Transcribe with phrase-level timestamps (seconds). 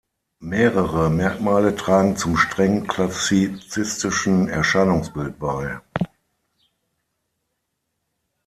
[0.39, 5.79] Mehrere Merkmale tragen zum streng klassizistischen Erscheinungsbild bei.